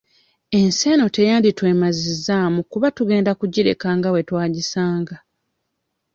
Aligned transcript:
Ensi 0.59 0.83
eno 0.93 1.05
teyanditwemazizaamu 1.15 2.59
kuba 2.71 2.87
tugenda 2.97 3.31
kugireka 3.39 3.87
nga 3.97 4.09
bwe 4.11 4.25
twagisanga. 4.27 5.15